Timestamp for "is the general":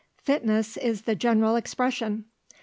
0.77-1.55